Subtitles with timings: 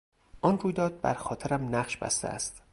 [0.41, 2.63] آن رویداد بر خاطرم نقش بسته است.